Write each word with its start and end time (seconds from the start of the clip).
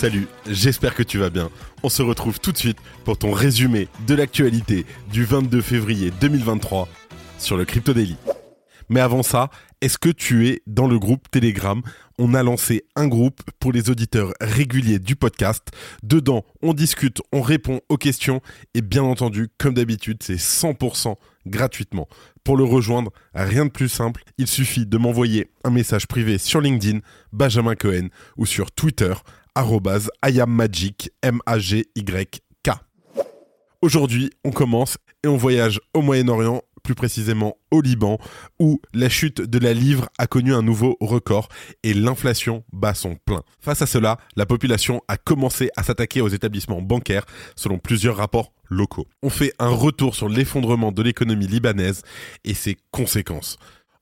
Salut, 0.00 0.28
j'espère 0.48 0.94
que 0.94 1.02
tu 1.02 1.18
vas 1.18 1.28
bien. 1.28 1.50
On 1.82 1.88
se 1.88 2.02
retrouve 2.02 2.38
tout 2.38 2.52
de 2.52 2.56
suite 2.56 2.78
pour 3.04 3.18
ton 3.18 3.32
résumé 3.32 3.88
de 4.06 4.14
l'actualité 4.14 4.86
du 5.10 5.24
22 5.24 5.60
février 5.60 6.12
2023 6.20 6.88
sur 7.36 7.56
le 7.56 7.64
Crypto 7.64 7.92
Daily. 7.92 8.16
Mais 8.88 9.00
avant 9.00 9.24
ça, 9.24 9.50
est-ce 9.80 9.98
que 9.98 10.08
tu 10.08 10.46
es 10.46 10.62
dans 10.68 10.86
le 10.86 11.00
groupe 11.00 11.28
Telegram? 11.32 11.82
On 12.16 12.34
a 12.34 12.44
lancé 12.44 12.84
un 12.94 13.08
groupe 13.08 13.40
pour 13.58 13.72
les 13.72 13.90
auditeurs 13.90 14.34
réguliers 14.40 15.00
du 15.00 15.16
podcast. 15.16 15.68
Dedans, 16.04 16.44
on 16.62 16.74
discute, 16.74 17.20
on 17.32 17.42
répond 17.42 17.80
aux 17.88 17.96
questions 17.96 18.40
et 18.74 18.82
bien 18.82 19.02
entendu, 19.02 19.48
comme 19.58 19.74
d'habitude, 19.74 20.22
c'est 20.22 20.38
100% 20.38 21.16
gratuitement. 21.48 22.06
Pour 22.44 22.56
le 22.56 22.62
rejoindre, 22.62 23.10
rien 23.34 23.64
de 23.64 23.70
plus 23.70 23.88
simple, 23.88 24.22
il 24.38 24.46
suffit 24.46 24.86
de 24.86 24.96
m'envoyer 24.96 25.50
un 25.64 25.70
message 25.70 26.06
privé 26.06 26.38
sur 26.38 26.60
LinkedIn, 26.60 27.00
Benjamin 27.32 27.74
Cohen, 27.74 28.10
ou 28.36 28.46
sur 28.46 28.70
Twitter, 28.70 29.12
IamMagic, 30.24 31.10
M-A-G-Y-K. 31.22 32.70
Aujourd'hui, 33.82 34.30
on 34.44 34.50
commence 34.50 34.98
et 35.24 35.28
on 35.28 35.36
voyage 35.36 35.80
au 35.94 36.02
Moyen-Orient 36.02 36.62
plus 36.88 36.94
précisément 36.94 37.58
au 37.70 37.82
Liban, 37.82 38.18
où 38.58 38.80
la 38.94 39.10
chute 39.10 39.42
de 39.42 39.58
la 39.58 39.74
livre 39.74 40.08
a 40.16 40.26
connu 40.26 40.54
un 40.54 40.62
nouveau 40.62 40.96
record 41.00 41.48
et 41.82 41.92
l'inflation 41.92 42.64
bat 42.72 42.94
son 42.94 43.16
plein. 43.16 43.42
Face 43.60 43.82
à 43.82 43.86
cela, 43.86 44.16
la 44.36 44.46
population 44.46 45.02
a 45.06 45.18
commencé 45.18 45.68
à 45.76 45.82
s'attaquer 45.82 46.22
aux 46.22 46.28
établissements 46.28 46.80
bancaires, 46.80 47.26
selon 47.56 47.78
plusieurs 47.78 48.16
rapports 48.16 48.54
locaux. 48.70 49.06
On 49.22 49.28
fait 49.28 49.52
un 49.58 49.68
retour 49.68 50.14
sur 50.14 50.30
l'effondrement 50.30 50.90
de 50.90 51.02
l'économie 51.02 51.46
libanaise 51.46 52.02
et 52.44 52.54
ses 52.54 52.78
conséquences. 52.90 53.58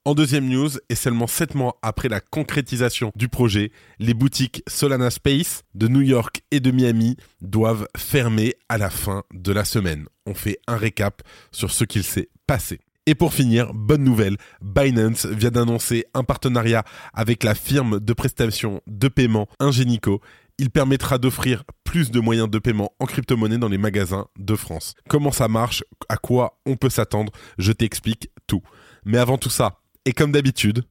En 0.06 0.14
deuxième 0.14 0.48
news, 0.48 0.70
et 0.88 0.94
seulement 0.94 1.26
7 1.26 1.56
mois 1.56 1.80
après 1.82 2.08
la 2.08 2.20
concrétisation 2.20 3.10
du 3.16 3.26
projet, 3.26 3.72
les 3.98 4.14
boutiques 4.14 4.62
Solana 4.68 5.10
Space 5.10 5.64
de 5.74 5.88
New 5.88 6.02
York 6.02 6.42
et 6.52 6.60
de 6.60 6.70
Miami 6.70 7.16
doivent 7.40 7.88
fermer 7.96 8.54
à 8.68 8.78
la 8.78 8.88
fin 8.88 9.24
de 9.34 9.50
la 9.50 9.64
semaine. 9.64 10.06
On 10.24 10.34
fait 10.34 10.60
un 10.68 10.76
récap 10.76 11.22
sur 11.50 11.72
ce 11.72 11.82
qu'il 11.82 12.04
s'est 12.04 12.28
passé. 12.46 12.78
Et 13.06 13.16
pour 13.16 13.34
finir, 13.34 13.74
bonne 13.74 14.04
nouvelle, 14.04 14.36
Binance 14.62 15.26
vient 15.26 15.50
d'annoncer 15.50 16.04
un 16.14 16.22
partenariat 16.22 16.84
avec 17.12 17.42
la 17.42 17.56
firme 17.56 17.98
de 17.98 18.12
prestation 18.12 18.82
de 18.86 19.08
paiement 19.08 19.48
Ingenico. 19.58 20.20
Il 20.58 20.70
permettra 20.70 21.18
d'offrir 21.18 21.64
plus 21.82 22.12
de 22.12 22.20
moyens 22.20 22.48
de 22.48 22.60
paiement 22.60 22.92
en 23.00 23.06
crypto-monnaie 23.06 23.58
dans 23.58 23.68
les 23.68 23.76
magasins 23.76 24.28
de 24.38 24.54
France. 24.54 24.94
Comment 25.08 25.32
ça 25.32 25.48
marche? 25.48 25.82
À 26.08 26.16
quoi 26.16 26.60
on 26.64 26.76
peut 26.76 26.90
s'attendre? 26.90 27.32
Je 27.58 27.72
t'explique 27.72 28.30
tout. 28.46 28.62
Mais 29.04 29.18
avant 29.18 29.38
tout 29.38 29.50
ça, 29.50 29.80
et 30.06 30.12
comme 30.12 30.32
d'habitude, 30.32 30.84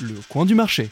le 0.00 0.14
coin 0.28 0.46
du 0.46 0.54
marché. 0.54 0.88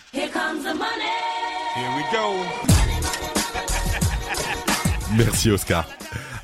Merci 5.17 5.51
Oscar. 5.51 5.89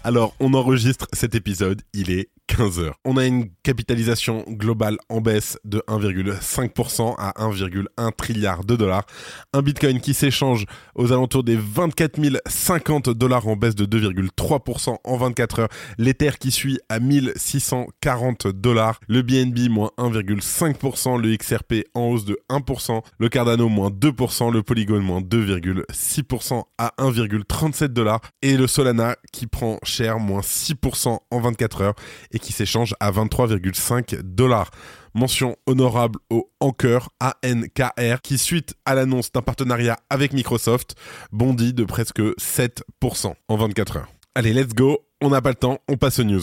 Alors, 0.04 0.34
on 0.40 0.54
enregistre 0.54 1.06
cet 1.12 1.34
épisode, 1.34 1.82
il 1.92 2.10
est 2.10 2.30
15h. 2.48 2.92
On 3.04 3.16
a 3.16 3.24
une 3.24 3.48
capitalisation 3.62 4.44
globale 4.48 4.98
en 5.08 5.20
baisse 5.20 5.58
de 5.64 5.82
1,5% 5.88 7.14
à 7.16 7.32
1,1 7.38 8.12
trilliard 8.14 8.64
de 8.64 8.76
dollars. 8.76 9.06
Un 9.52 9.62
Bitcoin 9.62 10.00
qui 10.00 10.12
s'échange 10.12 10.66
aux 10.94 11.12
alentours 11.12 11.44
des 11.44 11.56
24 11.56 12.20
050 12.46 13.10
dollars 13.10 13.48
en 13.48 13.56
baisse 13.56 13.74
de 13.74 13.86
2,3% 13.86 14.96
en 15.02 15.16
24 15.16 15.60
heures. 15.60 15.68
L'Ether 15.98 16.32
qui 16.38 16.50
suit 16.50 16.78
à 16.88 17.00
1640 17.00 18.48
dollars. 18.48 19.00
Le 19.08 19.22
BNB 19.22 19.70
moins 19.70 19.90
1,5%. 19.98 21.20
Le 21.20 21.36
XRP 21.36 21.86
en 21.94 22.08
hausse 22.08 22.24
de 22.24 22.38
1%. 22.50 23.02
Le 23.18 23.28
Cardano 23.28 23.68
moins 23.68 23.90
2%. 23.90 24.52
Le 24.52 24.62
Polygon 24.62 25.00
moins 25.00 25.20
2,6% 25.20 26.64
à 26.76 26.92
1,37 26.98 27.86
dollars. 27.86 28.20
Et 28.42 28.56
le 28.56 28.66
Solana 28.66 29.16
qui 29.32 29.46
prend 29.46 29.78
cher 29.84 30.18
moins 30.18 30.40
6% 30.40 31.18
en 31.30 31.40
24 31.40 31.80
heures 31.80 31.94
qui 32.42 32.52
s'échange 32.52 32.94
à 33.00 33.10
23,5 33.10 34.20
dollars. 34.20 34.70
Mention 35.14 35.56
honorable 35.66 36.18
au 36.30 36.50
Anker 36.60 37.08
ANKR 37.20 38.20
qui 38.22 38.36
suite 38.36 38.74
à 38.84 38.94
l'annonce 38.94 39.32
d'un 39.32 39.42
partenariat 39.42 39.98
avec 40.10 40.32
Microsoft 40.32 40.94
bondit 41.32 41.72
de 41.72 41.84
presque 41.84 42.20
7% 42.20 43.34
en 43.48 43.56
24 43.56 43.96
heures. 43.96 44.08
Allez, 44.34 44.52
let's 44.52 44.74
go, 44.74 44.98
on 45.20 45.30
n'a 45.30 45.40
pas 45.40 45.50
le 45.50 45.54
temps, 45.54 45.78
on 45.88 45.96
passe 45.96 46.18
aux 46.18 46.24
news. 46.24 46.42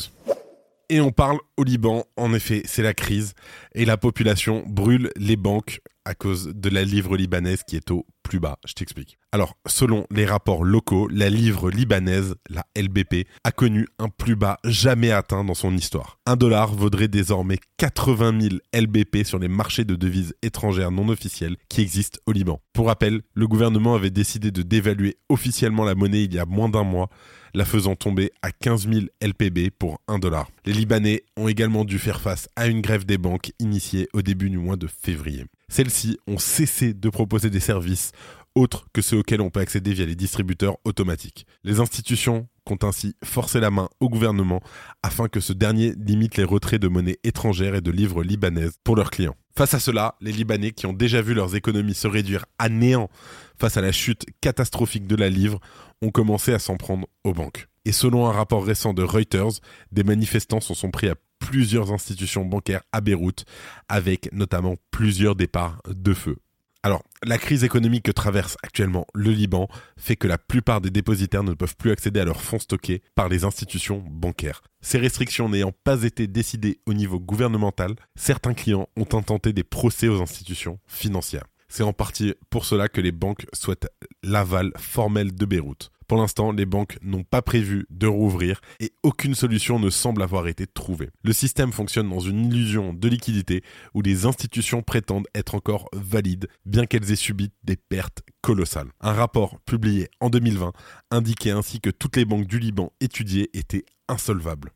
Et 0.90 1.02
on 1.02 1.12
parle 1.12 1.38
au 1.58 1.64
Liban, 1.64 2.06
en 2.18 2.34
effet, 2.34 2.64
c'est 2.66 2.82
la 2.82 2.96
crise 2.96 3.34
et 3.76 3.86
la 3.86 3.98
population 3.98 4.64
brûle 4.66 5.12
les 5.18 5.36
banques 5.36 5.82
à 6.10 6.16
cause 6.16 6.52
de 6.56 6.70
la 6.70 6.84
livre 6.84 7.16
libanaise 7.16 7.62
qui 7.64 7.76
est 7.76 7.92
au 7.92 8.08
plus 8.24 8.40
bas. 8.40 8.58
Je 8.66 8.74
t'explique. 8.74 9.20
Alors, 9.32 9.56
selon 9.68 10.08
les 10.10 10.26
rapports 10.26 10.64
locaux, 10.64 11.08
la 11.08 11.30
livre 11.30 11.70
libanaise, 11.70 12.34
la 12.50 12.66
LBP, 12.76 13.28
a 13.44 13.52
connu 13.52 13.88
un 14.00 14.10
plus 14.10 14.36
bas 14.36 14.58
jamais 14.64 15.12
atteint 15.12 15.44
dans 15.44 15.54
son 15.54 15.78
histoire. 15.78 16.18
Un 16.26 16.36
dollar 16.36 16.74
vaudrait 16.74 17.10
désormais 17.10 17.60
80 17.78 18.42
000 18.42 18.56
LBP 18.74 19.24
sur 19.24 19.38
les 19.38 19.48
marchés 19.48 19.84
de 19.84 19.96
devises 19.96 20.34
étrangères 20.42 20.90
non 20.90 21.10
officielles 21.10 21.58
qui 21.70 21.82
existent 21.82 22.20
au 22.26 22.32
Liban. 22.32 22.60
Pour 22.74 22.88
rappel, 22.88 23.22
le 23.36 23.48
gouvernement 23.48 23.94
avait 23.94 24.10
décidé 24.10 24.50
de 24.50 24.64
dévaluer 24.64 25.18
officiellement 25.30 25.86
la 25.86 25.94
monnaie 25.94 26.24
il 26.24 26.34
y 26.34 26.40
a 26.40 26.46
moins 26.48 26.70
d'un 26.70 26.84
mois, 26.84 27.10
la 27.54 27.66
faisant 27.66 27.96
tomber 27.96 28.32
à 28.42 28.52
15 28.52 28.90
000 28.92 29.06
LPB 29.22 29.70
pour 29.78 30.02
1 30.08 30.18
dollar. 30.18 30.50
Les 30.66 30.74
Libanais 30.74 31.24
ont 31.38 31.48
également 31.48 31.86
dû 31.86 32.00
faire 32.00 32.20
face 32.20 32.50
à 32.56 32.66
une 32.66 32.82
grève 32.82 33.06
des 33.06 33.20
banques 33.20 33.52
initiée 33.60 34.08
au 34.14 34.24
début 34.24 34.50
du 34.50 34.58
mois 34.58 34.76
de 34.76 34.88
février. 34.88 35.46
Celles-ci 35.70 36.18
ont 36.28 36.38
cessé 36.38 36.94
de 36.94 37.10
proposer 37.10 37.50
des 37.50 37.60
services 37.60 38.12
autres 38.56 38.88
que 38.94 39.02
ceux 39.02 39.20
auxquels 39.20 39.42
on 39.42 39.50
peut 39.50 39.60
accéder 39.60 39.94
via 39.94 40.06
les 40.06 40.16
distributeurs 40.16 40.78
automatiques. 40.84 41.46
Les 41.64 41.80
institutions 41.80 42.48
comptent 42.66 42.84
ainsi 42.84 43.16
forcer 43.24 43.60
la 43.60 43.72
main 43.72 43.90
au 44.00 44.10
gouvernement 44.10 44.62
afin 45.04 45.28
que 45.28 45.40
ce 45.40 45.54
dernier 45.54 45.94
limite 45.98 46.38
les 46.38 46.44
retraits 46.44 46.82
de 46.82 46.88
monnaie 46.88 47.18
étrangère 47.24 47.76
et 47.76 47.82
de 47.82 47.92
livres 47.92 48.24
libanaises 48.24 48.78
pour 48.84 48.96
leurs 48.96 49.12
clients. 49.12 49.36
Face 49.60 49.74
à 49.74 49.80
cela, 49.80 50.16
les 50.22 50.32
Libanais 50.32 50.72
qui 50.72 50.86
ont 50.86 50.94
déjà 50.94 51.22
vu 51.22 51.34
leurs 51.34 51.54
économies 51.54 51.94
se 51.94 52.08
réduire 52.08 52.46
à 52.60 52.70
néant 52.70 53.10
face 53.60 53.76
à 53.76 53.82
la 53.82 53.92
chute 53.92 54.26
catastrophique 54.40 55.06
de 55.06 55.18
la 55.18 55.30
livre 55.30 55.60
ont 56.02 56.12
commencé 56.12 56.54
à 56.54 56.60
s'en 56.60 56.78
prendre 56.78 57.08
aux 57.26 57.34
banques. 57.34 57.68
Et 57.84 57.92
selon 57.92 58.28
un 58.28 58.32
rapport 58.32 58.66
récent 58.66 58.94
de 58.94 59.04
Reuters, 59.04 59.60
des 59.92 60.04
manifestants 60.04 60.62
se 60.62 60.74
sont 60.74 60.92
pris 60.92 61.10
à 61.10 61.16
plusieurs 61.40 61.92
institutions 61.92 62.46
bancaires 62.46 62.84
à 62.92 63.02
Beyrouth, 63.02 63.46
avec 63.88 64.32
notamment 64.32 64.76
plusieurs 64.92 65.36
départs 65.36 65.82
de 65.88 66.14
feu. 66.14 66.38
Alors, 66.82 67.04
la 67.24 67.38
crise 67.38 67.66
économique 67.66 68.06
que 68.06 68.12
traverse 68.12 68.56
actuellement 68.64 69.06
le 69.14 69.32
Liban 69.32 69.68
fait 69.98 70.16
que 70.16 70.28
la 70.28 70.38
plupart 70.38 70.80
des 70.80 70.90
dépositaires 70.90 71.44
ne 71.44 71.54
peuvent 71.54 71.76
plus 71.76 71.92
accéder 71.92 72.22
à 72.22 72.26
leurs 72.26 72.42
fonds 72.42 72.60
stockés 72.60 73.02
par 73.16 73.28
les 73.28 73.44
institutions 73.44 74.02
bancaires. 74.10 74.62
Ces 74.80 74.98
restrictions 74.98 75.50
n'ayant 75.50 75.74
pas 75.84 76.04
été 76.04 76.28
décidées 76.28 76.80
au 76.86 76.94
niveau 76.94 77.20
gouvernemental, 77.20 77.96
certains 78.16 78.54
clients 78.54 78.88
ont 78.96 79.08
intenté 79.12 79.52
des 79.52 79.66
procès 79.66 80.08
aux 80.08 80.22
institutions 80.22 80.80
financières. 80.88 81.48
C'est 81.68 81.84
en 81.84 81.92
partie 81.92 82.34
pour 82.50 82.64
cela 82.64 82.88
que 82.88 83.02
les 83.02 83.12
banques 83.12 83.46
souhaitent 83.52 83.90
l'aval 84.24 84.72
formel 84.78 85.36
de 85.36 85.46
Beyrouth. 85.46 85.92
Pour 86.10 86.18
l'instant, 86.18 86.52
les 86.52 86.66
banques 86.66 86.98
n'ont 87.04 87.24
pas 87.24 87.44
prévu 87.44 87.86
de 87.92 88.08
rouvrir 88.08 88.62
et 88.80 88.92
aucune 89.04 89.36
solution 89.36 89.78
ne 89.78 89.92
semble 89.92 90.24
avoir 90.24 90.48
été 90.48 90.66
trouvée. 90.66 91.12
Le 91.24 91.34
système 91.34 91.72
fonctionne 91.72 92.10
dans 92.10 92.20
une 92.20 92.48
illusion 92.48 92.94
de 92.94 93.08
liquidité 93.08 93.62
où 93.94 94.02
les 94.02 94.26
institutions 94.26 94.82
prétendent 94.82 95.28
être 95.36 95.54
encore 95.54 95.88
valides, 95.94 96.48
bien 96.66 96.88
qu'elles 96.88 97.12
aient 97.12 97.16
subi 97.16 97.52
des 97.64 97.76
pertes 97.76 98.24
colossales. 98.42 98.90
Un 99.02 99.14
rapport 99.14 99.60
publié 99.68 100.10
en 100.20 100.32
2020 100.32 100.74
indiquait 101.12 101.52
ainsi 101.52 101.80
que 101.80 101.92
toutes 101.92 102.18
les 102.18 102.26
banques 102.26 102.48
du 102.48 102.58
Liban 102.58 102.92
étudiées 103.02 103.52
étaient 103.54 103.86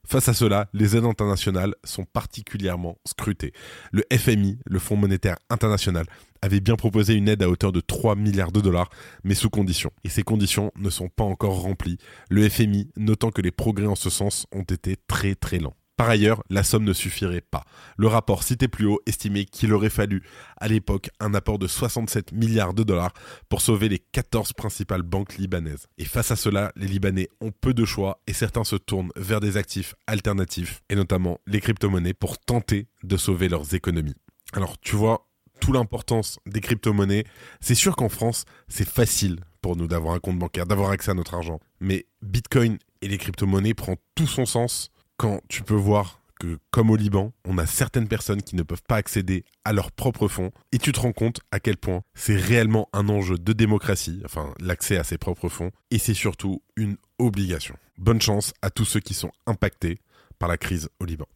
Face 0.06 0.30
à 0.30 0.34
cela, 0.34 0.68
les 0.74 0.96
aides 0.96 1.06
internationales 1.06 1.76
sont 1.84 2.06
particulièrement 2.06 2.98
scrutées. 3.06 3.54
Le 3.92 4.04
FMI, 4.12 4.60
le 4.66 4.80
Fonds 4.80 4.96
monétaire 4.96 5.38
international, 5.50 6.06
avait 6.42 6.60
bien 6.60 6.76
proposé 6.76 7.16
une 7.16 7.28
aide 7.30 7.42
à 7.42 7.50
hauteur 7.50 7.72
de 7.72 7.80
3 7.80 8.16
milliards 8.16 8.52
de 8.52 8.62
dollars, 8.62 8.90
mais 9.24 9.34
sous 9.34 9.50
conditions. 9.50 9.92
Et 10.04 10.10
ces 10.10 10.24
conditions 10.24 10.72
ne 10.76 10.90
sont 10.90 11.10
pas 11.10 11.24
encore 11.24 11.62
remplies, 11.62 11.98
le 12.30 12.48
FMI 12.48 12.92
notant 12.98 13.32
que 13.32 13.42
les 13.42 13.52
progrès 13.52 13.88
en 13.88 13.96
ce 13.96 14.10
sens 14.10 14.46
ont 14.52 14.64
été 14.64 14.98
très 15.08 15.36
très 15.36 15.60
lents. 15.60 15.76
Par 15.96 16.10
ailleurs, 16.10 16.44
la 16.50 16.64
somme 16.64 16.86
ne 16.86 16.94
suffirait 16.94 17.42
pas. 17.42 17.64
Le 17.98 18.08
rapport 18.08 18.42
cité 18.44 18.68
plus 18.68 18.88
haut 18.88 19.00
estimait 19.06 19.46
qu'il 19.46 19.74
aurait 19.74 19.92
fallu, 19.92 20.24
à 20.58 20.68
l'époque, 20.68 21.10
un 21.20 21.36
apport 21.36 21.60
de 21.60 21.68
67 21.68 22.32
milliards 22.32 22.74
de 22.74 22.82
dollars 22.82 23.14
pour 23.48 23.62
sauver 23.62 23.90
les 23.90 24.00
14 24.00 24.54
principales 24.54 25.04
banques 25.04 25.38
libanaises. 25.38 25.86
Et 26.00 26.06
face 26.06 26.32
à 26.32 26.36
cela, 26.36 26.72
les 26.76 26.88
Libanais 26.88 27.30
ont 27.42 27.52
peu 27.52 27.76
de 27.76 27.86
choix 27.86 28.22
et 28.26 28.34
certains 28.34 28.64
se 28.64 28.76
tournent 28.76 29.12
vers 29.16 29.40
des 29.40 29.56
actifs 29.56 29.94
alternatifs, 30.08 30.82
et 30.90 30.96
notamment 30.96 31.40
les 31.46 31.62
crypto-monnaies, 31.62 32.14
pour 32.14 32.40
tenter 32.40 32.88
de 33.04 33.18
sauver 33.18 33.48
leurs 33.48 33.76
économies. 33.76 34.16
Alors, 34.54 34.80
tu 34.80 34.96
vois, 34.96 35.28
toute 35.60 35.76
l'importance 35.76 36.40
des 36.48 36.60
crypto-monnaies, 36.60 37.26
c'est 37.62 37.76
sûr 37.76 37.96
qu'en 37.96 38.10
France, 38.10 38.46
c'est 38.68 38.88
facile 38.88 39.40
pour 39.62 39.76
nous 39.76 39.88
d'avoir 39.88 40.16
un 40.16 40.20
compte 40.20 40.40
bancaire, 40.40 40.66
d'avoir 40.66 40.90
accès 40.90 41.12
à 41.12 41.14
notre 41.14 41.36
argent. 41.36 41.60
Mais 41.80 42.08
Bitcoin 42.22 42.78
et 43.02 43.08
les 43.08 43.18
crypto-monnaies 43.18 43.74
prend 43.74 43.96
tout 44.16 44.28
son 44.28 44.46
sens 44.46 44.90
quand 45.18 45.42
tu 45.48 45.64
peux 45.64 45.74
voir 45.74 46.20
que, 46.40 46.58
comme 46.72 46.90
au 46.90 46.96
Liban, 46.96 47.32
on 47.46 47.58
a 47.58 47.66
certaines 47.66 48.08
personnes 48.08 48.42
qui 48.42 48.56
ne 48.56 48.64
peuvent 48.64 48.84
pas 48.88 48.98
accéder 48.98 49.46
à 49.64 49.74
leurs 49.74 49.92
propres 49.92 50.28
fonds, 50.28 50.52
et 50.72 50.78
tu 50.78 50.92
te 50.92 51.00
rends 51.00 51.14
compte 51.14 51.40
à 51.52 51.60
quel 51.60 51.78
point 51.78 52.02
c'est 52.14 52.36
réellement 52.36 52.90
un 52.94 53.08
enjeu 53.10 53.38
de 53.38 53.54
démocratie, 53.54 54.22
enfin 54.26 54.54
l'accès 54.60 54.98
à 54.98 55.04
ses 55.04 55.18
propres 55.18 55.50
fonds, 55.50 55.72
et 55.92 56.00
c'est 56.00 56.14
surtout 56.14 56.62
une 56.76 56.98
obligation. 57.20 57.76
Bonne 57.98 58.22
chance 58.22 58.54
à 58.62 58.70
tous 58.70 58.86
ceux 58.86 59.00
qui 59.00 59.14
sont 59.14 59.32
impactés 59.46 60.00
par 60.40 60.50
la 60.50 60.58
crise 60.58 60.90
au 61.00 61.06
Liban. 61.06 61.28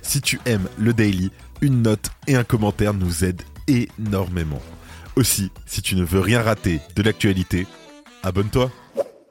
Si 0.00 0.20
tu 0.20 0.40
aimes 0.46 0.68
le 0.78 0.94
daily, 0.94 1.30
une 1.60 1.82
note 1.82 2.10
et 2.26 2.36
un 2.36 2.44
commentaire 2.44 2.94
nous 2.94 3.24
aident 3.24 3.42
énormément. 3.66 4.62
Aussi, 5.16 5.50
si 5.66 5.82
tu 5.82 5.96
ne 5.96 6.04
veux 6.04 6.20
rien 6.20 6.40
rater 6.40 6.80
de 6.94 7.02
l'actualité, 7.02 7.66
abonne-toi. 8.22 8.70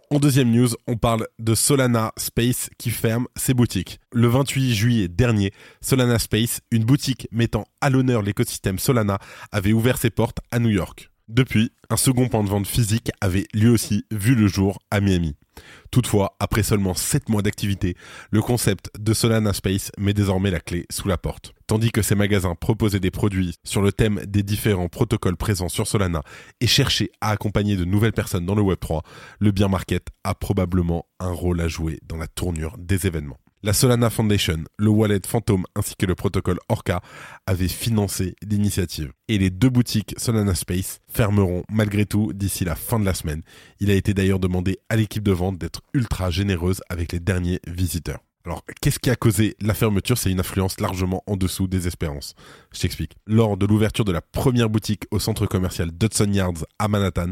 En 0.09 0.19
deuxième 0.19 0.51
news, 0.51 0.69
on 0.87 0.95
parle 0.95 1.27
de 1.37 1.53
Solana 1.53 2.13
Space 2.15 2.69
qui 2.77 2.91
ferme 2.91 3.27
ses 3.35 3.53
boutiques. 3.53 3.99
Le 4.13 4.29
28 4.29 4.73
juillet 4.73 5.07
dernier, 5.09 5.51
Solana 5.81 6.17
Space, 6.17 6.61
une 6.71 6.85
boutique 6.85 7.27
mettant 7.29 7.65
à 7.81 7.89
l'honneur 7.89 8.21
l'écosystème 8.21 8.79
Solana, 8.79 9.19
avait 9.51 9.73
ouvert 9.73 9.97
ses 9.97 10.09
portes 10.09 10.39
à 10.49 10.59
New 10.59 10.69
York. 10.69 11.11
Depuis, 11.27 11.73
un 11.89 11.97
second 11.97 12.29
point 12.29 12.41
de 12.41 12.47
vente 12.47 12.67
physique 12.67 13.11
avait 13.19 13.47
lui 13.53 13.67
aussi 13.67 14.05
vu 14.11 14.33
le 14.33 14.47
jour 14.47 14.79
à 14.91 15.01
Miami. 15.01 15.35
Toutefois, 15.91 16.37
après 16.39 16.63
seulement 16.63 16.93
7 16.93 17.27
mois 17.27 17.41
d'activité, 17.41 17.97
le 18.31 18.41
concept 18.41 18.89
de 18.97 19.13
Solana 19.13 19.51
Space 19.51 19.91
met 19.97 20.13
désormais 20.13 20.51
la 20.51 20.61
clé 20.61 20.85
sous 20.89 21.09
la 21.09 21.17
porte. 21.17 21.53
Tandis 21.67 21.91
que 21.91 22.01
ces 22.01 22.15
magasins 22.15 22.55
proposaient 22.55 23.01
des 23.01 23.11
produits 23.11 23.55
sur 23.65 23.81
le 23.81 23.91
thème 23.91 24.21
des 24.25 24.41
différents 24.41 24.87
protocoles 24.87 25.35
présents 25.35 25.67
sur 25.67 25.85
Solana 25.85 26.23
et 26.61 26.67
cherchaient 26.67 27.11
à 27.19 27.31
accompagner 27.31 27.75
de 27.75 27.83
nouvelles 27.83 28.13
personnes 28.13 28.45
dans 28.45 28.55
le 28.55 28.61
Web3, 28.61 29.01
le 29.39 29.51
bien 29.51 29.67
market 29.67 30.07
a 30.23 30.33
probablement 30.33 31.07
un 31.19 31.31
rôle 31.31 31.59
à 31.59 31.67
jouer 31.67 31.99
dans 32.03 32.17
la 32.17 32.27
tournure 32.27 32.77
des 32.77 33.05
événements. 33.05 33.39
La 33.63 33.73
Solana 33.73 34.11
Foundation, 34.11 34.65
le 34.77 34.89
wallet 34.89 35.21
Phantom 35.25 35.65
ainsi 35.75 35.95
que 35.97 36.05
le 36.05 36.13
protocole 36.13 36.59
Orca 36.69 37.01
avaient 37.47 37.67
financé 37.67 38.35
l'initiative. 38.47 39.11
Et 39.29 39.39
les 39.39 39.49
deux 39.49 39.69
boutiques 39.69 40.13
Solana 40.17 40.53
Space 40.53 40.99
fermeront 41.07 41.63
malgré 41.67 42.05
tout 42.05 42.33
d'ici 42.33 42.65
la 42.65 42.75
fin 42.75 42.99
de 42.99 43.05
la 43.05 43.15
semaine. 43.15 43.41
Il 43.79 43.89
a 43.89 43.95
été 43.95 44.13
d'ailleurs 44.13 44.39
demandé 44.39 44.77
à 44.89 44.95
l'équipe 44.95 45.23
de 45.23 45.31
vente 45.31 45.57
d'être 45.57 45.81
ultra 45.95 46.29
généreuse 46.29 46.81
avec 46.89 47.11
les 47.11 47.19
derniers 47.19 47.59
visiteurs. 47.65 48.19
Alors, 48.45 48.63
qu'est-ce 48.79 48.99
qui 48.99 49.09
a 49.09 49.15
causé 49.15 49.55
la 49.59 49.73
fermeture? 49.73 50.19
C'est 50.19 50.31
une 50.31 50.39
influence 50.39 50.79
largement 50.79 51.23
en 51.25 51.35
dessous 51.35 51.67
des 51.67 51.87
espérances. 51.87 52.35
Je 52.71 52.79
t'explique. 52.79 53.17
Lors 53.25 53.57
de 53.57 53.65
l'ouverture 53.65 54.05
de 54.05 54.11
la 54.11 54.21
première 54.21 54.69
boutique 54.69 55.03
au 55.09 55.19
centre 55.19 55.47
commercial 55.47 55.91
Dudson 55.91 56.31
Yards 56.31 56.63
à 56.77 56.87
Manhattan, 56.87 57.31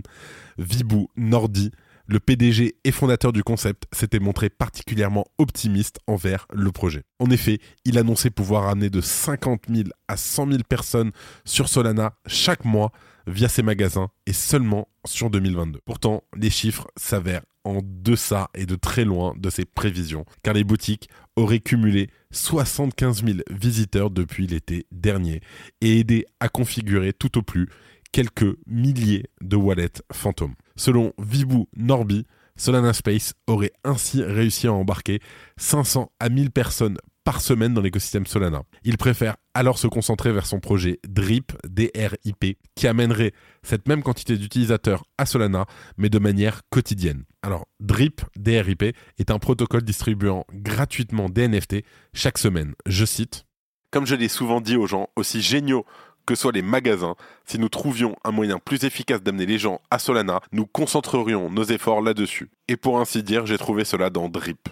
Vibu 0.58 1.08
Nordi 1.16 1.72
le 2.08 2.20
PDG 2.20 2.76
et 2.84 2.92
fondateur 2.92 3.34
du 3.34 3.44
concept 3.44 3.86
s'était 3.92 4.20
montré 4.20 4.50
particulièrement 4.50 5.26
optimiste 5.38 6.00
envers 6.08 6.48
le 6.54 6.72
projet. 6.72 7.04
En 7.20 7.30
effet, 7.30 7.60
il 7.84 7.98
annonçait 7.98 8.30
pouvoir 8.30 8.68
amener 8.68 8.90
de 8.90 9.02
50 9.02 9.64
000 9.70 9.90
à 10.08 10.18
100 10.18 10.52
000 10.52 10.60
personnes 10.68 11.12
sur 11.46 11.68
Solana 11.68 12.16
chaque 12.28 12.66
mois 12.66 12.92
via 13.28 13.50
ses 13.50 13.64
magasins 13.64 14.10
et 14.28 14.34
seulement 14.34 14.88
sur 15.06 15.30
2022. 15.30 15.80
Pourtant, 15.86 16.24
les 16.38 16.50
chiffres 16.50 16.88
s'avèrent 16.96 17.44
en 17.64 17.80
deçà 17.84 18.50
et 18.54 18.68
de 18.68 18.76
très 18.76 19.06
loin 19.06 19.34
de 19.38 19.50
ses 19.50 19.66
prévisions, 19.66 20.26
car 20.44 20.54
les 20.54 20.64
boutiques 20.64 21.10
auraient 21.36 21.60
cumulé 21.60 22.10
75 22.32 23.26
000 23.26 23.40
visiteurs 23.50 24.12
depuis 24.12 24.46
l'été 24.46 24.86
dernier 24.92 25.42
et 25.82 26.00
aidé 26.00 26.26
à 26.40 26.48
configurer 26.48 27.12
tout 27.12 27.40
au 27.40 27.42
plus 27.42 27.68
quelques 28.16 28.58
milliers 28.66 29.26
de 29.42 29.58
wallets 29.58 30.02
fantômes. 30.14 30.56
Selon 30.78 31.12
Vibu 31.20 31.66
Norby, 31.76 32.26
Solana 32.56 32.94
Space 32.94 33.34
aurait 33.46 33.74
ainsi 33.84 34.24
réussi 34.24 34.68
à 34.68 34.72
embarquer 34.72 35.20
500 35.58 36.14
à 36.22 36.30
1000 36.30 36.52
personnes 36.52 36.98
par 37.26 37.42
semaine 37.42 37.74
dans 37.74 37.82
l'écosystème 37.82 38.26
Solana. 38.26 38.64
Il 38.86 38.98
préfère 38.98 39.36
alors 39.54 39.78
se 39.78 39.88
concentrer 39.88 40.32
vers 40.32 40.46
son 40.46 40.62
projet 40.62 41.02
DRIP, 41.06 41.52
DRIP, 41.68 42.58
qui 42.74 42.88
amènerait 42.88 43.34
cette 43.64 43.86
même 43.86 44.02
quantité 44.02 44.38
d'utilisateurs 44.38 45.04
à 45.18 45.26
Solana, 45.26 45.66
mais 45.98 46.08
de 46.08 46.20
manière 46.20 46.62
quotidienne. 46.70 47.26
Alors, 47.42 47.68
DRIP, 47.82 48.22
DRIP, 48.38 48.96
est 49.18 49.30
un 49.30 49.40
protocole 49.40 49.84
distribuant 49.84 50.46
gratuitement 50.54 51.28
des 51.28 51.50
NFT 51.50 51.84
chaque 52.14 52.38
semaine. 52.38 52.76
Je 52.86 53.04
cite 53.04 53.46
Comme 53.92 54.06
je 54.06 54.16
l'ai 54.16 54.30
souvent 54.30 54.62
dit 54.62 54.78
aux 54.78 54.88
gens 54.88 55.10
aussi 55.18 55.42
géniaux 55.42 55.86
que 56.26 56.36
soient 56.36 56.52
les 56.52 56.62
magasins, 56.62 57.16
si 57.46 57.60
nous 57.60 57.70
trouvions 57.70 58.16
un 58.24 58.32
moyen 58.32 58.60
plus 58.60 58.84
efficace 58.84 59.22
d'amener 59.22 59.46
les 59.46 59.60
gens 59.60 59.82
à 59.92 60.00
Solana, 60.00 60.42
nous 60.52 60.66
concentrerions 60.66 61.50
nos 61.50 61.64
efforts 61.64 62.02
là-dessus. 62.02 62.50
Et 62.68 62.78
pour 62.78 63.00
ainsi 63.00 63.24
dire, 63.24 63.46
j'ai 63.46 63.58
trouvé 63.58 63.86
cela 63.86 64.10
dans 64.10 64.30
Drip. 64.30 64.70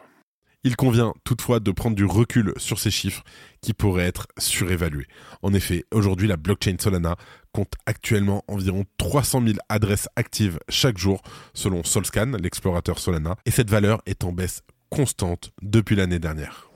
Il 0.65 0.77
convient 0.77 1.13
toutefois 1.25 1.59
de 1.59 1.71
prendre 1.71 1.95
du 1.95 2.05
recul 2.05 2.53
sur 2.55 2.79
ces 2.79 2.89
chiffres 2.89 3.23
qui 3.61 3.73
pourraient 3.73 4.05
être 4.05 4.27
surévalués. 4.37 5.07
En 5.41 5.53
effet, 5.53 5.83
aujourd'hui, 5.93 6.27
la 6.27 6.37
blockchain 6.37 6.75
Solana 6.79 7.17
compte 7.51 7.73
actuellement 7.85 8.43
environ 8.47 8.85
300 8.97 9.41
000 9.45 9.57
adresses 9.67 10.07
actives 10.15 10.59
chaque 10.69 10.97
jour, 10.97 11.21
selon 11.53 11.83
Solscan, 11.83 12.37
l'explorateur 12.41 12.97
Solana, 12.97 13.35
et 13.45 13.51
cette 13.51 13.69
valeur 13.69 14.01
est 14.05 14.23
en 14.23 14.31
baisse 14.31 14.61
constante 14.89 15.51
depuis 15.61 15.97
l'année 15.97 16.19
dernière. 16.19 16.69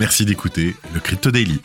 Merci 0.00 0.24
d'écouter 0.24 0.74
le 0.92 1.00
Crypto 1.00 1.30
Daily. 1.30 1.60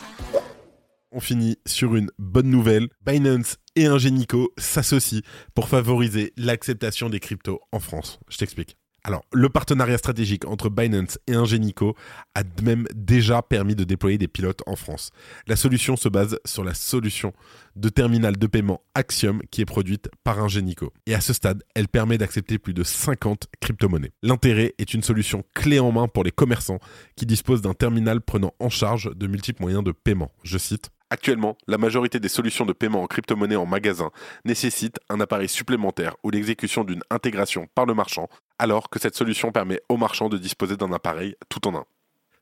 On 1.14 1.20
finit 1.20 1.58
sur 1.66 1.96
une 1.96 2.10
bonne 2.18 2.50
nouvelle. 2.50 2.88
Binance 3.06 3.58
et 3.76 3.86
Ingenico 3.86 4.54
s'associent 4.58 5.22
pour 5.54 5.68
favoriser 5.68 6.32
l'acceptation 6.38 7.10
des 7.10 7.20
cryptos 7.20 7.60
en 7.74 7.80
France. 7.80 8.20
Je 8.30 8.38
t'explique. 8.38 8.78
Alors, 9.04 9.26
le 9.34 9.50
partenariat 9.50 9.98
stratégique 9.98 10.46
entre 10.46 10.70
Binance 10.70 11.18
et 11.26 11.34
Ingenico 11.34 11.96
a 12.36 12.44
même 12.64 12.88
déjà 12.94 13.42
permis 13.42 13.76
de 13.76 13.84
déployer 13.84 14.20
des 14.20 14.28
pilotes 14.28 14.62
en 14.68 14.76
France. 14.76 15.10
La 15.48 15.56
solution 15.56 15.96
se 15.98 16.08
base 16.08 16.38
sur 16.46 16.64
la 16.64 16.76
solution 16.76 17.34
de 17.76 17.90
terminal 17.90 18.38
de 18.38 18.48
paiement 18.48 18.82
Axiom 18.94 19.42
qui 19.50 19.62
est 19.62 19.66
produite 19.66 20.08
par 20.24 20.40
Ingenico. 20.40 20.94
Et 21.08 21.16
à 21.16 21.22
ce 21.22 21.34
stade, 21.34 21.64
elle 21.74 21.88
permet 21.88 22.20
d'accepter 22.20 22.60
plus 22.60 22.76
de 22.76 22.84
50 22.84 23.48
crypto-monnaies. 23.60 24.14
L'intérêt 24.22 24.76
est 24.78 24.94
une 24.94 25.04
solution 25.04 25.44
clé 25.56 25.80
en 25.80 25.92
main 25.92 26.08
pour 26.08 26.24
les 26.24 26.32
commerçants 26.32 26.80
qui 27.16 27.26
disposent 27.26 27.64
d'un 27.64 27.74
terminal 27.74 28.22
prenant 28.22 28.54
en 28.60 28.70
charge 28.70 29.10
de 29.16 29.28
multiples 29.28 29.64
moyens 29.64 29.84
de 29.84 29.92
paiement. 29.92 30.32
Je 30.44 30.60
cite 30.60 30.92
Actuellement, 31.14 31.58
la 31.68 31.78
majorité 31.78 32.22
des 32.22 32.30
solutions 32.30 32.66
de 32.66 32.72
paiement 32.72 33.04
en 33.04 33.06
crypto-monnaie 33.06 33.58
en 33.58 33.66
magasin 33.66 34.12
nécessitent 34.46 35.02
un 35.10 35.20
appareil 35.20 35.50
supplémentaire 35.50 36.16
ou 36.24 36.30
l'exécution 36.30 36.86
d'une 36.86 37.04
intégration 37.10 37.68
par 37.76 37.86
le 37.86 37.94
marchand, 37.94 38.30
alors 38.58 38.90
que 38.90 38.98
cette 38.98 39.16
solution 39.16 39.52
permet 39.52 39.82
au 39.90 39.98
marchand 39.98 40.30
de 40.30 40.38
disposer 40.38 40.78
d'un 40.78 40.94
appareil 40.94 41.36
tout 41.50 41.68
en 41.68 41.76
un. 41.76 41.84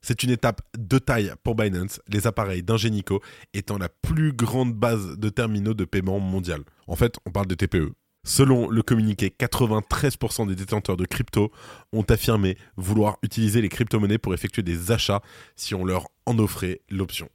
C'est 0.02 0.22
une 0.22 0.30
étape 0.30 0.62
de 0.78 1.00
taille 1.00 1.34
pour 1.44 1.56
Binance, 1.56 2.00
les 2.10 2.28
appareils 2.28 2.62
d'Ingenico 2.62 3.24
étant 3.56 3.80
la 3.80 3.90
plus 3.90 4.34
grande 4.34 4.76
base 4.76 5.18
de 5.18 5.30
terminaux 5.30 5.74
de 5.74 5.86
paiement 5.86 6.20
mondial. 6.20 6.62
En 6.86 6.96
fait, 6.96 7.18
on 7.26 7.32
parle 7.32 7.48
de 7.48 7.56
TPE. 7.56 7.94
Selon 8.24 8.70
le 8.70 8.84
communiqué, 8.84 9.34
93% 9.36 10.48
des 10.48 10.56
détenteurs 10.56 10.96
de 10.96 11.06
crypto 11.06 11.52
ont 11.92 12.04
affirmé 12.04 12.56
vouloir 12.78 13.18
utiliser 13.24 13.64
les 13.64 13.70
crypto-monnaies 13.70 14.20
pour 14.20 14.36
effectuer 14.36 14.62
des 14.62 14.92
achats 14.92 15.24
si 15.56 15.74
on 15.74 15.86
leur 15.86 16.08
en 16.28 16.38
offrait 16.38 16.82
l'option. 16.92 17.30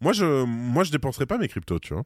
Moi, 0.00 0.12
je, 0.12 0.90
dépenserai 0.90 1.26
pas 1.26 1.38
mes 1.38 1.48
cryptos, 1.48 1.78
tu 1.80 1.94
vois. 1.94 2.04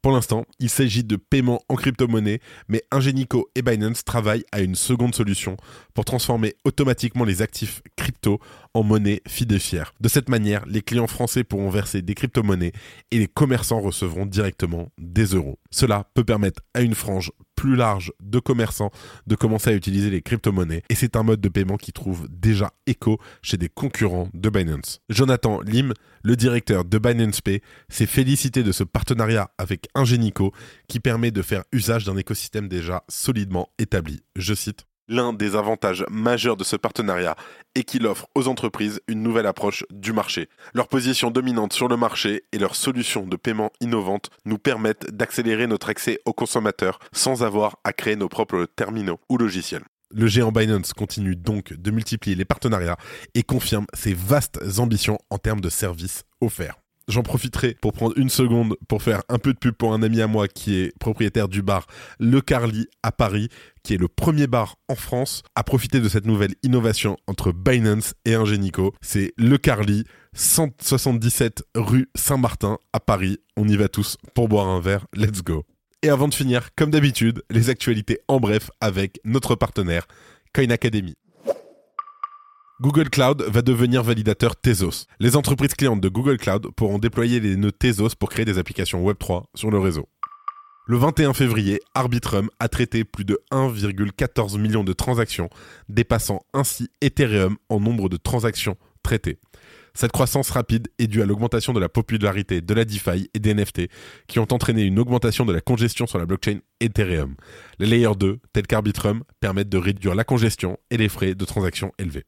Pour 0.00 0.12
l'instant, 0.12 0.44
il 0.60 0.70
s'agit 0.70 1.02
de 1.02 1.16
paiements 1.16 1.60
en 1.68 1.74
crypto-monnaie, 1.74 2.40
mais 2.68 2.82
Ingenico 2.92 3.50
et 3.56 3.62
Binance 3.62 4.04
travaillent 4.04 4.44
à 4.52 4.60
une 4.60 4.76
seconde 4.76 5.12
solution 5.12 5.56
pour 5.92 6.04
transformer 6.04 6.54
automatiquement 6.64 7.24
les 7.24 7.42
actifs 7.42 7.82
crypto 7.96 8.38
en 8.74 8.84
monnaie 8.84 9.22
fiduciaire. 9.26 9.92
De 10.00 10.08
cette 10.08 10.28
manière, 10.28 10.64
les 10.66 10.82
clients 10.82 11.08
français 11.08 11.42
pourront 11.42 11.68
verser 11.68 12.00
des 12.00 12.14
crypto-monnaies 12.14 12.72
et 13.10 13.18
les 13.18 13.26
commerçants 13.26 13.80
recevront 13.80 14.24
directement 14.24 14.92
des 14.98 15.24
euros. 15.34 15.58
Cela 15.72 16.08
peut 16.14 16.24
permettre 16.24 16.62
à 16.74 16.82
une 16.82 16.94
frange 16.94 17.32
plus 17.58 17.74
large 17.74 18.12
de 18.20 18.38
commerçants 18.38 18.92
de 19.26 19.34
commencer 19.34 19.70
à 19.70 19.74
utiliser 19.74 20.10
les 20.10 20.22
crypto-monnaies 20.22 20.84
et 20.88 20.94
c'est 20.94 21.16
un 21.16 21.24
mode 21.24 21.40
de 21.40 21.48
paiement 21.48 21.76
qui 21.76 21.92
trouve 21.92 22.28
déjà 22.30 22.72
écho 22.86 23.18
chez 23.42 23.56
des 23.56 23.68
concurrents 23.68 24.28
de 24.32 24.48
Binance. 24.48 25.00
Jonathan 25.08 25.60
Lim, 25.62 25.92
le 26.22 26.36
directeur 26.36 26.84
de 26.84 26.98
Binance 26.98 27.40
Pay, 27.40 27.60
s'est 27.88 28.06
félicité 28.06 28.62
de 28.62 28.70
ce 28.70 28.84
partenariat 28.84 29.50
avec 29.58 29.88
Ingenico 29.96 30.52
qui 30.86 31.00
permet 31.00 31.32
de 31.32 31.42
faire 31.42 31.64
usage 31.72 32.04
d'un 32.04 32.16
écosystème 32.16 32.68
déjà 32.68 33.02
solidement 33.08 33.70
établi. 33.80 34.22
Je 34.36 34.54
cite 34.54 34.86
L'un 35.10 35.32
des 35.32 35.56
avantages 35.56 36.04
majeurs 36.10 36.58
de 36.58 36.64
ce 36.64 36.76
partenariat 36.76 37.34
est 37.74 37.84
qu'il 37.84 38.06
offre 38.06 38.26
aux 38.34 38.46
entreprises 38.46 39.00
une 39.08 39.22
nouvelle 39.22 39.46
approche 39.46 39.84
du 39.90 40.12
marché. 40.12 40.50
Leur 40.74 40.88
position 40.88 41.30
dominante 41.30 41.72
sur 41.72 41.88
le 41.88 41.96
marché 41.96 42.44
et 42.52 42.58
leurs 42.58 42.76
solutions 42.76 43.26
de 43.26 43.36
paiement 43.36 43.72
innovantes 43.80 44.28
nous 44.44 44.58
permettent 44.58 45.10
d'accélérer 45.10 45.66
notre 45.66 45.88
accès 45.88 46.20
aux 46.26 46.34
consommateurs 46.34 46.98
sans 47.12 47.42
avoir 47.42 47.78
à 47.84 47.94
créer 47.94 48.16
nos 48.16 48.28
propres 48.28 48.66
terminaux 48.76 49.18
ou 49.30 49.38
logiciels. 49.38 49.84
Le 50.10 50.26
géant 50.26 50.52
Binance 50.52 50.92
continue 50.92 51.36
donc 51.36 51.72
de 51.72 51.90
multiplier 51.90 52.36
les 52.36 52.44
partenariats 52.44 52.98
et 53.34 53.42
confirme 53.42 53.86
ses 53.94 54.12
vastes 54.12 54.60
ambitions 54.78 55.18
en 55.30 55.38
termes 55.38 55.62
de 55.62 55.70
services 55.70 56.24
offerts. 56.42 56.76
J'en 57.08 57.22
profiterai 57.22 57.74
pour 57.80 57.94
prendre 57.94 58.16
une 58.18 58.28
seconde 58.28 58.76
pour 58.86 59.02
faire 59.02 59.22
un 59.30 59.38
peu 59.38 59.54
de 59.54 59.58
pub 59.58 59.74
pour 59.74 59.94
un 59.94 60.02
ami 60.02 60.20
à 60.20 60.26
moi 60.26 60.46
qui 60.46 60.76
est 60.76 60.92
propriétaire 60.98 61.48
du 61.48 61.62
bar 61.62 61.86
Le 62.20 62.42
Carly 62.42 62.86
à 63.02 63.12
Paris, 63.12 63.48
qui 63.82 63.94
est 63.94 63.98
le 63.98 64.08
premier 64.08 64.46
bar 64.46 64.76
en 64.88 64.94
France 64.94 65.42
à 65.54 65.64
profiter 65.64 66.00
de 66.00 66.08
cette 66.10 66.26
nouvelle 66.26 66.54
innovation 66.62 67.16
entre 67.26 67.50
Binance 67.50 68.12
et 68.26 68.34
Ingenico. 68.34 68.94
C'est 69.00 69.32
Le 69.38 69.56
Carly, 69.56 70.04
177 70.34 71.64
rue 71.74 72.10
Saint-Martin 72.14 72.76
à 72.92 73.00
Paris. 73.00 73.38
On 73.56 73.66
y 73.66 73.76
va 73.76 73.88
tous 73.88 74.18
pour 74.34 74.48
boire 74.48 74.68
un 74.68 74.80
verre. 74.80 75.06
Let's 75.16 75.42
go. 75.42 75.64
Et 76.02 76.10
avant 76.10 76.28
de 76.28 76.34
finir, 76.34 76.74
comme 76.76 76.90
d'habitude, 76.90 77.42
les 77.50 77.70
actualités 77.70 78.20
en 78.28 78.38
bref 78.38 78.70
avec 78.82 79.18
notre 79.24 79.54
partenaire 79.54 80.06
Coin 80.54 80.70
Academy. 80.70 81.14
Google 82.80 83.10
Cloud 83.10 83.42
va 83.42 83.60
devenir 83.60 84.04
validateur 84.04 84.54
Tezos. 84.54 85.06
Les 85.18 85.34
entreprises 85.34 85.74
clientes 85.74 86.00
de 86.00 86.08
Google 86.08 86.36
Cloud 86.36 86.68
pourront 86.76 87.00
déployer 87.00 87.40
les 87.40 87.56
nœuds 87.56 87.72
Tezos 87.72 88.14
pour 88.16 88.28
créer 88.28 88.44
des 88.44 88.56
applications 88.56 89.04
Web3 89.04 89.46
sur 89.56 89.72
le 89.72 89.80
réseau. 89.80 90.08
Le 90.86 90.96
21 90.96 91.32
février, 91.32 91.80
Arbitrum 91.94 92.48
a 92.60 92.68
traité 92.68 93.02
plus 93.02 93.24
de 93.24 93.36
1,14 93.50 94.58
million 94.58 94.84
de 94.84 94.92
transactions, 94.92 95.50
dépassant 95.88 96.42
ainsi 96.54 96.88
Ethereum 97.00 97.56
en 97.68 97.80
nombre 97.80 98.08
de 98.08 98.16
transactions 98.16 98.76
traitées. 99.02 99.40
Cette 99.92 100.12
croissance 100.12 100.50
rapide 100.50 100.86
est 101.00 101.08
due 101.08 101.20
à 101.20 101.26
l'augmentation 101.26 101.72
de 101.72 101.80
la 101.80 101.88
popularité 101.88 102.60
de 102.60 102.74
la 102.74 102.84
DeFi 102.84 103.28
et 103.34 103.40
des 103.40 103.54
NFT, 103.54 103.88
qui 104.28 104.38
ont 104.38 104.46
entraîné 104.52 104.82
une 104.82 105.00
augmentation 105.00 105.44
de 105.44 105.52
la 105.52 105.60
congestion 105.60 106.06
sur 106.06 106.18
la 106.18 106.26
blockchain 106.26 106.60
Ethereum. 106.78 107.34
Les 107.80 107.86
layers 107.86 108.14
2, 108.16 108.38
tels 108.52 108.68
qu'Arbitrum, 108.68 109.24
permettent 109.40 109.68
de 109.68 109.78
réduire 109.78 110.14
la 110.14 110.22
congestion 110.22 110.78
et 110.92 110.96
les 110.96 111.08
frais 111.08 111.34
de 111.34 111.44
transaction 111.44 111.90
élevés. 111.98 112.24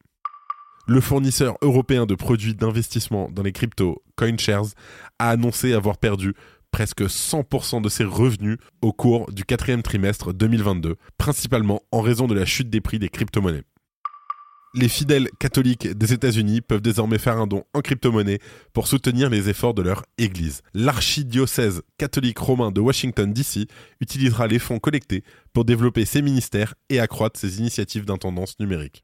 Le 0.87 1.01
fournisseur 1.01 1.57
européen 1.63 2.07
de 2.07 2.15
produits 2.15 2.55
d'investissement 2.55 3.29
dans 3.31 3.43
les 3.43 3.53
cryptos, 3.53 4.03
CoinShares, 4.17 4.75
a 5.19 5.31
annoncé 5.31 5.73
avoir 5.73 5.99
perdu 5.99 6.35
presque 6.71 7.03
100% 7.03 7.83
de 7.83 7.89
ses 7.89 8.05
revenus 8.05 8.59
au 8.83 8.93
cours 8.93 9.31
du 9.33 9.45
quatrième 9.45 9.83
trimestre 9.83 10.33
2022, 10.33 10.97
principalement 11.19 11.83
en 11.93 12.01
raison 12.01 12.27
de 12.27 12.35
la 12.35 12.45
chute 12.45 12.71
des 12.71 12.81
prix 12.81 12.99
des 12.99 13.09
crypto-monnaies. 13.09 13.65
Les 14.73 14.89
fidèles 14.89 15.29
catholiques 15.41 15.89
des 15.89 16.13
États-Unis 16.13 16.61
peuvent 16.61 16.81
désormais 16.81 17.19
faire 17.19 17.39
un 17.39 17.49
don 17.49 17.65
en 17.75 17.81
crypto-monnaie 17.81 18.39
pour 18.73 18.87
soutenir 18.87 19.29
les 19.29 19.49
efforts 19.49 19.75
de 19.75 19.83
leur 19.83 20.05
Église. 20.17 20.63
L'archidiocèse 20.75 21.83
catholique 21.99 22.39
romain 22.39 22.71
de 22.71 22.81
Washington 22.81 23.33
DC 23.33 23.69
utilisera 24.01 24.47
les 24.47 24.61
fonds 24.61 24.79
collectés 24.79 25.25
pour 25.53 25.65
développer 25.65 26.05
ses 26.05 26.23
ministères 26.23 26.75
et 26.89 27.01
accroître 27.01 27.41
ses 27.41 27.59
initiatives 27.59 28.05
d'intendance 28.05 28.61
numérique. 28.61 29.03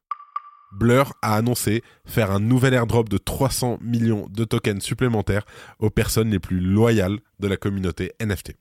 Blur 0.72 1.14
a 1.22 1.36
annoncé 1.36 1.82
faire 2.04 2.30
un 2.30 2.40
nouvel 2.40 2.74
airdrop 2.74 3.08
de 3.08 3.18
300 3.18 3.78
millions 3.80 4.26
de 4.30 4.44
tokens 4.44 4.82
supplémentaires 4.82 5.46
aux 5.78 5.90
personnes 5.90 6.30
les 6.30 6.38
plus 6.38 6.60
loyales 6.60 7.18
de 7.40 7.48
la 7.48 7.56
communauté 7.56 8.12
NFT. 8.20 8.56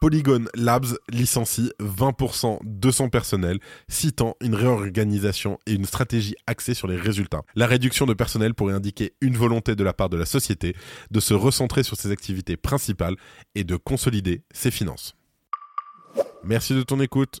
Polygon 0.00 0.44
Labs 0.54 0.96
licencie 1.10 1.72
20% 1.80 2.60
de 2.62 2.90
son 2.92 3.08
personnel, 3.08 3.58
citant 3.88 4.36
une 4.40 4.54
réorganisation 4.54 5.58
et 5.66 5.72
une 5.72 5.86
stratégie 5.86 6.36
axée 6.46 6.74
sur 6.74 6.86
les 6.86 6.96
résultats. 6.96 7.42
La 7.56 7.66
réduction 7.66 8.06
de 8.06 8.14
personnel 8.14 8.54
pourrait 8.54 8.74
indiquer 8.74 9.14
une 9.20 9.36
volonté 9.36 9.74
de 9.74 9.82
la 9.82 9.92
part 9.92 10.08
de 10.08 10.16
la 10.16 10.26
société 10.26 10.76
de 11.10 11.18
se 11.18 11.34
recentrer 11.34 11.82
sur 11.82 11.96
ses 11.96 12.12
activités 12.12 12.56
principales 12.56 13.16
et 13.56 13.64
de 13.64 13.74
consolider 13.74 14.42
ses 14.52 14.70
finances. 14.70 15.16
Merci 16.44 16.74
de 16.74 16.82
ton 16.82 17.00
écoute. 17.00 17.40